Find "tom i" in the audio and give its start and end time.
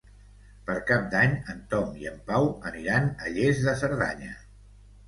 1.75-2.09